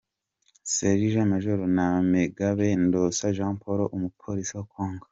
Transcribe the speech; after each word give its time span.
Sergent 0.73 1.27
Major 1.31 1.59
Namegabe 1.75 2.67
Ndosa 2.83 3.27
Jean 3.37 3.53
Paul 3.61 3.79
umupolisi 3.95 4.53
wa 4.59 4.63
Congo 4.73 5.05